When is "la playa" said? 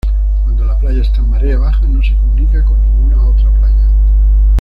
0.65-1.03